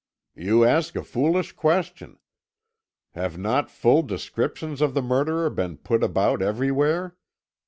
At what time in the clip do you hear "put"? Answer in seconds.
5.77-6.01